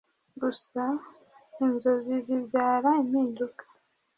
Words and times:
gusa 0.41 0.83
inzozi 1.63 2.13
zibyara 2.25 2.89
impinduka 3.01 3.63